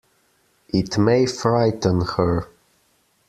It 0.69 0.97
may 0.97 1.27
frighten 1.27 2.01
her. 2.15 2.47